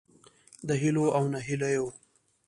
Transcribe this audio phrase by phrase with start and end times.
[0.67, 1.85] د هیلو او نهیلیو